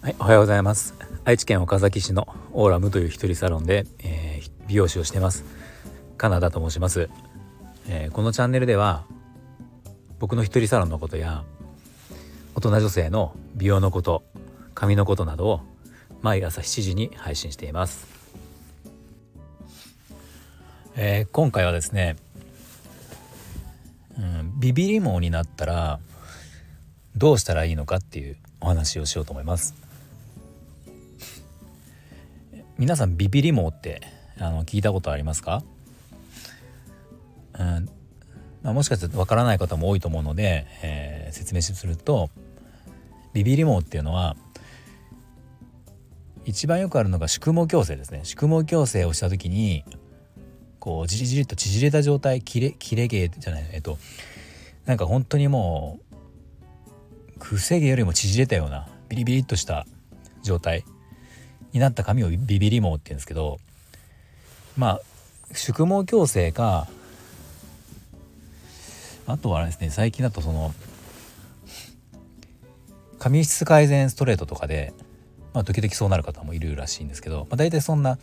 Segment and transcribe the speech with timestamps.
[0.00, 0.94] はい、おはようございます。
[1.24, 5.66] 愛知県岡崎市のオーラムという一人サロンで、えー、美容師をしてます。
[6.16, 7.10] カナダと申します、
[7.88, 9.04] えー、このチャンネルでは
[10.18, 11.44] 僕の一人サロンのことや
[12.54, 14.24] 大人女性の美容のこと
[14.74, 15.60] 髪のことなどを
[16.22, 18.06] 毎朝7時に配信しています、
[20.96, 22.16] えー、今回はですね、
[24.66, 26.00] ビビリモになったら
[27.16, 29.76] どうしたらいいのかっていうお話をしようと思います。
[32.76, 34.02] 皆さんビビリ毛って
[34.40, 35.62] あの聞いたことありますか、
[37.56, 37.88] うん。
[38.64, 42.28] まあ、もしかしてわからない方も多いと思うので、えー、説明すると
[43.34, 44.34] ビビリ毛っていうのは
[46.44, 48.22] 一番よくあるのが宿毛矯正ですね。
[48.24, 49.84] 宿毛矯正をした時に
[50.80, 53.96] こうじりじりと縮れた状態切れ切れ毛じゃないえっと
[54.86, 55.98] なんか本当にも
[57.36, 59.86] うくせ毛よりも縮れたようなビリビリっとした
[60.42, 60.84] 状態
[61.72, 63.58] になった髪をビビリ毛って言うんですけど
[64.76, 65.00] まあ
[65.52, 66.88] 宿毛矯正か
[69.26, 70.72] あとはあれですね最近だとその
[73.18, 74.92] 髪質改善ストレートとかで、
[75.52, 78.18] まあ、時々そうなる方もいるらしいんですけど、まあ、大体そんな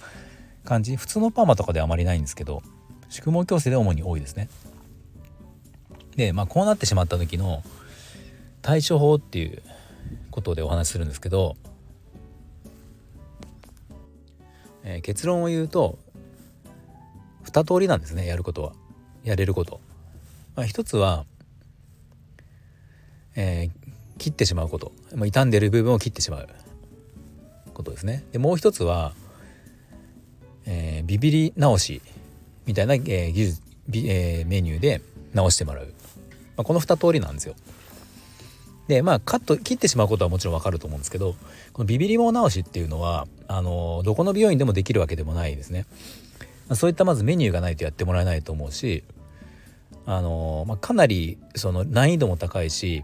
[0.64, 2.62] 感じ普通のパーマとかではあまりないんですけど
[3.10, 4.50] 宿毛矯正で主に多いですね。
[6.16, 7.64] でまあこうなってしまった時の
[8.62, 9.62] 対処法っていう
[10.32, 11.56] ことでお話しするんですけど
[14.84, 15.98] えー、結論を言うと
[17.46, 18.74] 2通りなんですねやることは
[19.24, 19.80] やれること。
[20.56, 21.26] まあ、一つは、
[23.36, 26.48] えー、切ってしまうこと、まあ、傷んでる部分を切ってしまう
[27.74, 28.24] ことですね。
[28.34, 29.14] でもう一つは、
[30.66, 32.02] えー、ビビり直し
[32.66, 33.62] みたいな、えー、技術、
[33.94, 35.02] えー、メニューで
[35.34, 35.88] 直してもらう、
[36.56, 37.56] まあ、この2通りなんですよ。
[38.88, 41.36] でまあカット切ってしまうことはもちろんわかると思うんですけど
[41.72, 45.86] このビビり毛直しっていうのはあのどこの美容院でもできるわけでもないですね。
[46.72, 49.04] そういったまずメニューがないとやってもらえないと思うし
[50.06, 53.04] あの、まあ、かなりその難易度も高いし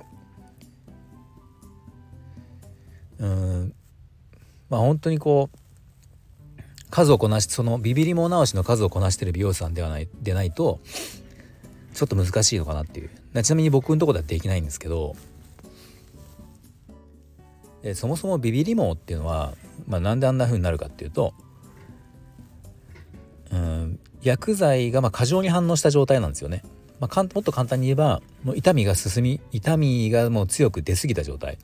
[3.20, 3.74] うん
[4.70, 5.59] まあ本当にこう
[6.90, 10.80] 数をこなしそのビビり毛直しの数をこなしてる美容師さんではないでないと
[12.00, 13.10] ちょっと難しいのかなっていう
[13.44, 15.18] ちなみに僕のとこではできないんですけど
[17.94, 19.54] そもそもビビり毛っていうのは、
[19.86, 21.34] まあ、なんであんな風になるかっていうと
[23.52, 26.64] うん薬剤がまあ過剰に反応した状態なんですよね。
[27.02, 31.58] まあ、もっと簡単に言えばもう痛みが進み痛みがもう強く出過ぎた状態。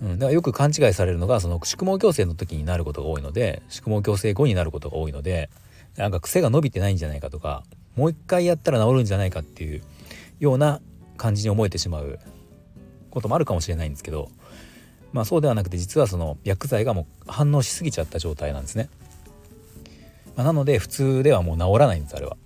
[0.00, 5.50] うん、だからよく勘違いされるのがその宿毛矯正の時になることが多いので宿毛矯正後になることが多いので
[5.96, 7.64] なんか癖が伸びてないんじゃないかとか
[7.96, 9.82] もう一回やったら治るんじゃないかっていう
[10.38, 10.80] ような
[11.16, 12.18] 感じに思えてしまう
[13.10, 14.30] こともあるかもしれないんですけど
[15.12, 18.88] まあそうではなくて実はその薬剤がもう反応しすぎちゃった状態なんですね。
[20.36, 22.36] まあ、なので普通ではもう治らないんですあれは。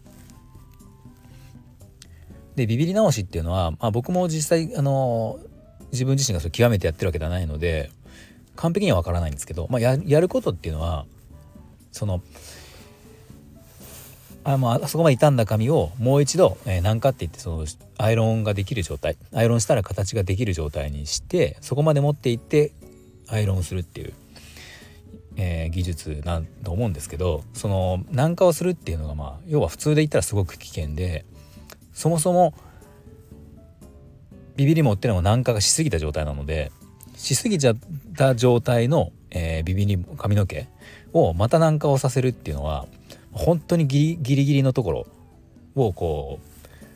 [2.56, 5.38] でビビり直しっていうのは、まあ、僕も実際あの
[5.93, 7.91] 自分自身がそれ極めてやってるわけではないので
[8.56, 11.06] 完璧には分からないんですけど、まあ、ややることっていうのは
[11.91, 12.22] その
[14.44, 17.66] あもうあそこまで傷んだ髪をもう一度、えー、軟化って言ってその
[17.99, 19.16] アイロンができる状態。
[19.32, 22.72] アイロンしたら形ができる状態にしてそこまで持っていって
[23.28, 24.12] アイロンするっていう、
[25.37, 31.25] えー、技術なんと思うんですけどその軟化をするっていうのがまあ要は普通で言ったらすごく危険で
[31.93, 32.55] そもそも
[34.56, 36.71] ビビりもっていうのも軟化がしすぎた状態なので
[37.16, 37.76] しすぎちゃっ
[38.16, 40.69] た状態の、えー、ビビり髪の毛
[41.12, 42.87] をまた軟化をさせるっていうのは
[43.34, 45.06] 本当にギリギリギリのところ
[45.75, 46.49] をこう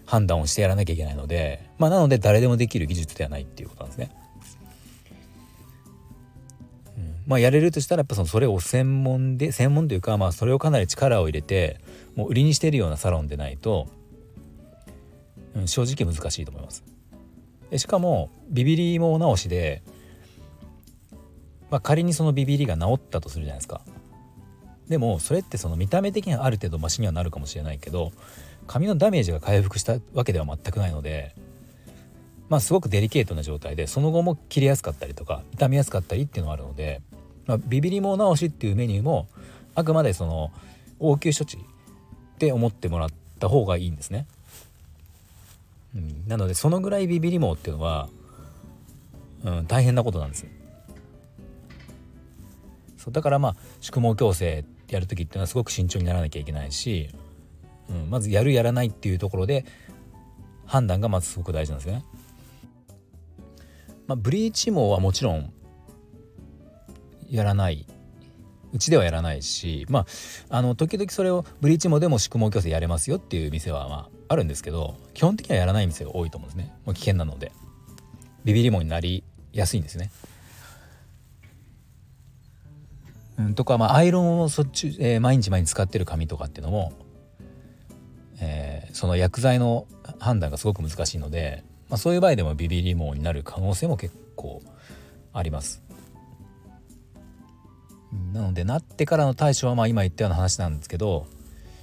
[0.07, 4.11] 判断をしてやらなきゃいけないのでまあなので誰でもできる技術ではないっていうことなんですね。
[6.97, 11.81] うん、まあやれるとしたらやっぱそのそれを専門で専門というかまあそれをかなり力を入れて
[12.15, 13.89] もう売りにしてるようなサロンでないと、
[15.55, 16.85] うん、正直難しいと思います。
[17.71, 19.83] でしかもビビりも直しで、
[21.71, 23.83] まあ、仮にそのビビりが治ったとするじゃないですか。
[24.89, 28.13] でもそれってその見た目的にはある程度マシにはなるかもしれないけど
[28.67, 31.35] 髪のダメージが回復したわけでは全くないので
[32.49, 37.03] まあすごくデリケートな状態でその後も切れやすかったりとか痛みやすかったりっていうのがあるので、
[37.47, 39.29] まあ、ビビり毛直しっていうメニューも
[39.75, 40.51] あくまでその
[40.99, 41.61] 応急処置っ
[42.39, 43.09] て思ってもらっ
[43.39, 44.27] た方がいいんですね。
[45.95, 48.09] うん、なのでそのぐらいビビり毛っていうのは、
[49.45, 50.47] うん、大変なことなんです
[52.99, 54.65] そうだからまあ宿毛矯正
[54.95, 57.11] やる時っていうのはすごく慎重にならなきゃいけないし
[57.91, 59.65] うん、まずやるやらないっていうところで
[60.67, 62.05] 判断がまずすごく大事なんですよね。
[64.07, 65.53] まあ、ブリーチ毛はもちろん
[67.29, 67.87] やらない
[68.73, 70.01] うちではやらないしま
[70.51, 77.53] ああの時々それをブリーチ毛でも宿毛矯正やれますよっていう店はまああるんですけど基本的にはやらない店が多いと思うんですねもう危険なので
[78.45, 80.11] ビビり毛になりやすいんですね。
[83.55, 86.93] とか、まあ、アイロンをそっち、えー、毎日毎日使ってる紙とかっていうのも、
[88.41, 89.87] えー、その薬剤の
[90.19, 94.63] 判断がすごく難しいので、まあ、そういう場合でもビビり毛になる可能性も結構
[95.33, 95.83] あります。
[98.33, 101.27] なのでなってからの対処はまあ今言ったような話なんですけど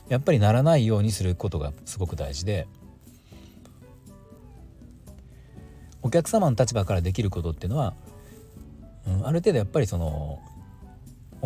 [0.10, 2.68] やっぱりならないようにすることがすごく大事で
[6.02, 7.94] お客様の立場からできることっていうのは、
[9.07, 10.40] うん、ある程度やっぱりその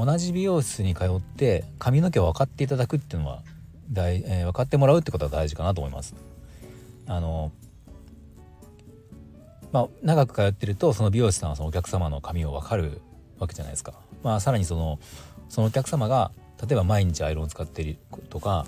[0.05, 3.43] 同じ美容室に通って髪の毛を分かっていただくっていうのは
[3.91, 6.15] 大、えー、分かってもらうってことは大事かなと思います。
[7.07, 7.51] あの
[9.71, 13.01] まあ、長く通ってるとその美容師さんはそのお客様の髪を分かる
[13.39, 13.93] わけじゃないですか。
[14.23, 14.99] まあ、さらにその
[15.47, 16.31] そのお客様が
[16.61, 17.97] 例えば毎日アイロンを使ってる
[18.29, 18.65] とか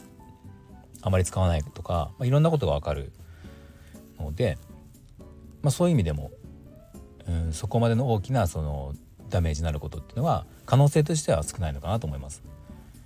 [1.01, 3.11] あまり使わないとか、まあ、いろんなことが分かる
[4.19, 4.57] ので、
[5.61, 6.31] まあ、そういう意味でも、
[7.27, 8.93] うん、そこまでの大きなその
[9.31, 12.43] ダメージになることっていうのは可能性としては少ないのかなと思います。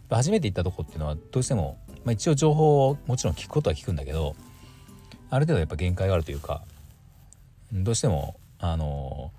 [0.10, 4.36] 初めて行ったとこっていうのはどうしても、まあ、一応情報をもちろん聞くことは聞くんだけど
[5.30, 6.62] ある程度やっぱ限界があるというか
[7.74, 9.32] どうしてもあの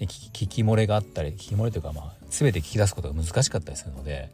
[0.00, 4.30] 聞き漏れがあったり聞き漏れというか、まあ、全て聞き出すことが難しかったりするので、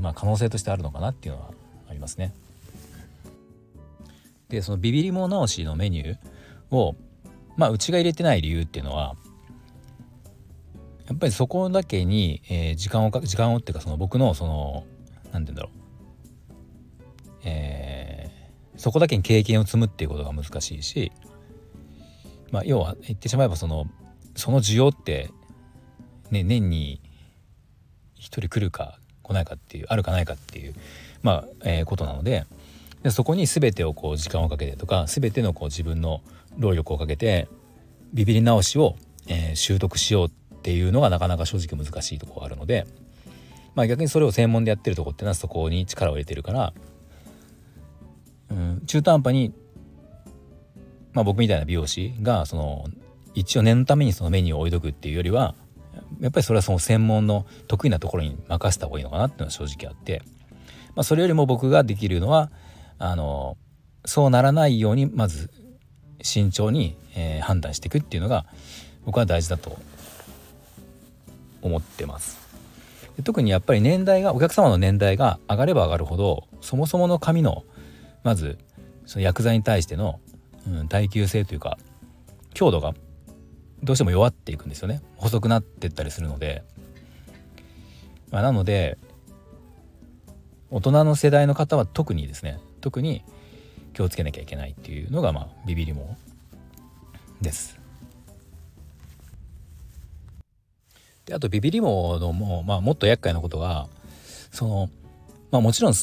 [0.00, 1.50] まあ、可能性としてあるのかなっていうのは
[1.88, 2.32] ありますね。
[4.48, 6.96] でそのビビりも直しのメニューを、
[7.56, 9.14] まあ、うちが入れてない理由っていうのは
[11.10, 14.84] やっぱりそこだけに、えー、時間をか時間をっていうかその僕のその
[15.32, 15.72] 何て言うんだろう。
[17.42, 21.10] えー、そこだけに経験を積むっていうことが難しいし、
[22.52, 23.86] まあ、要は言ってしまえばその
[24.36, 25.32] その需要って、
[26.30, 27.00] ね、年に
[28.18, 30.74] 1人来るか来ないかっていうあるかないかっていう、
[31.22, 32.46] まあえー、ことなので
[33.02, 36.22] でそこに全てをこう時間をかけてとか全てのこう自分の
[36.56, 37.48] 労力をかけて
[38.12, 38.94] ビビり直しを、
[39.26, 40.30] えー、習得しようっ
[40.60, 42.86] っていうのがなかなか正直難しいところがあるので、
[43.74, 46.72] まあ、逆にそれを専門でやってるとこっていうのはそこに力を入れてるから、
[48.50, 49.54] うん、中途半端に、
[51.14, 52.84] まあ、僕みたいな美容師がその
[53.34, 55.54] 一応念のためにそのメニューを置いとくっていうよりは
[56.20, 60.22] やっぱりそれはその専門の得意なところに任せた方がいいのかなっていうのは正直あって、
[60.94, 62.50] まあ、それよりも僕ができるのは
[62.98, 63.56] あの
[64.04, 65.50] そうならないようにまず
[66.20, 68.44] 慎重に、えー、判断していくっていうのが
[69.04, 69.78] 僕は大事だと
[71.62, 72.50] 思ってます。
[73.22, 77.64] 特にやっぱり年代がお客様の年代が上がれば上がるほどそもそもの髪の
[78.22, 78.58] まず
[79.06, 80.20] その薬剤に対しての、
[80.66, 81.78] うん、耐久性というか
[82.54, 82.94] 強度が
[83.82, 86.62] どうしても弱っていくんですよね細くなってったりするので、
[88.30, 88.98] まあ、なので
[90.70, 93.24] 大人の世代の方は特にですね特に
[93.94, 96.16] 気をつけなきゃいけないっていうのがまあビビりも
[97.40, 97.79] です。
[101.26, 103.88] であとビビりものも、まあ、もっと厄介なことが
[104.50, 104.90] その、
[105.50, 105.94] まあ、もちろん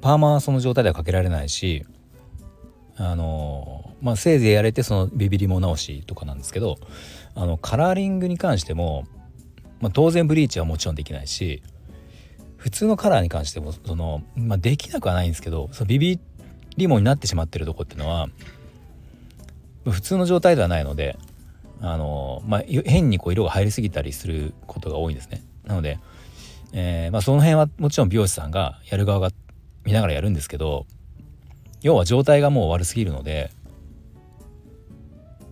[0.00, 1.84] パーマはその状態ではかけられないし
[2.96, 6.78] あのまあせいぜいやれてそのビビりも直しとかなんですけど
[7.34, 9.06] あのカラーリングに関しても、
[9.80, 11.62] まあ、当然ブリーチはもちろんできないし
[12.56, 16.20] 普通のカラーに関してもその、まあ、できなくはないんですけどそのビビ
[16.76, 18.28] りもになってしまってるとこっていうのは
[19.88, 21.16] 普通の状態ではないので
[21.80, 25.42] あの、まあ、変にこう色が入りすぎたりすることが多いんですね。
[25.64, 25.98] なので、
[26.72, 29.30] えーまあ、その辺はもちろん美容師さんがやる側が
[29.84, 30.86] 見ながらやるんですけど
[31.82, 33.50] 要は状態がもう悪すぎるので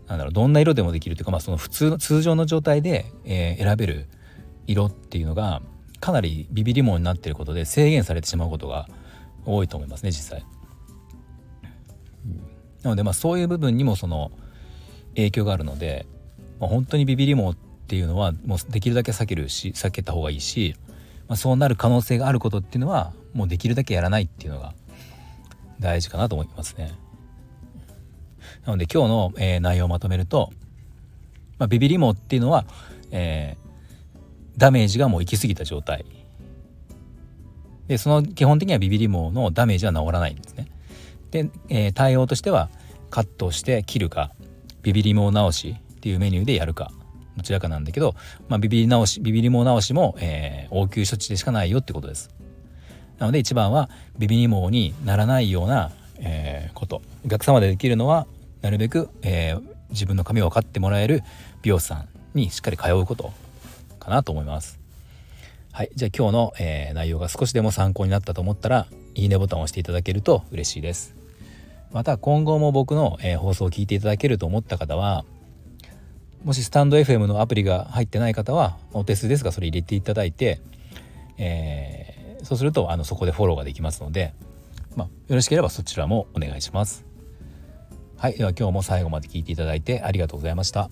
[0.06, 4.06] なんだろうどんな色でもできるというか、まあ、その普通の通常の状態で、えー、選べる
[4.66, 5.60] 色っていうのが
[6.00, 8.88] かなりビビりもになっていることで制限されてしまうことが
[9.44, 10.44] 多いと思いますね実際。
[12.82, 14.30] なのでまあそういう部分にもその
[15.16, 16.06] 影響があるので、
[16.60, 17.56] まあ、本当にビビりもっ
[17.88, 20.74] ていうのはもうできるだけ避けるし避けた方がいいし、
[21.28, 24.74] まあ、そうなる可能性があることっていうのはもうできるだけやらないっていうのが
[25.80, 26.92] 大事かなと思いますね。
[28.64, 30.50] なので今日の、えー、内容をまとめると、
[31.58, 32.66] まあ、ビビりもっていうのは、
[33.10, 34.18] えー、
[34.58, 36.04] ダメージがもう行き過ぎた状態
[37.86, 40.66] でその基本的にはビビりものダメージは治らないんですね。
[41.30, 42.68] で、えー、対応としては
[43.10, 44.32] カットして切るか
[44.82, 46.90] ビビりも直しっていうメニューでやるか
[47.36, 48.14] どちらかなんだけど、
[48.48, 52.30] まあ、ビビり直しビビりも直しも、えー、応急処置でしかないよってことです。
[53.18, 58.26] なので一番はビビリ毛にならないような、えー、ことお客様でできるのは
[58.62, 61.22] なるべく、えー、自分の髪を分かってもらえる
[61.62, 63.32] 美容師さんにしっかり通うこと
[63.98, 64.78] かなと思います。
[65.72, 71.14] はい、じゃあ今日の、えー、内容が少しでも参考になったと思ったらいいねボタンを押していただけると嬉しいです。
[71.92, 75.24] また今後も僕の、えー、放送を聞いていただけると思った方は
[76.44, 80.60] もしスタンド FM のアプリが入ってない方はお手数ですがそれ入れていただいて、
[81.36, 84.34] えー、そうするとあのそこでフォローができますので、
[84.96, 87.04] まあ、よろしければそちらもお願いします。
[88.16, 90.90] はい、では今日も最後まで聞いていただいてありがとうございました。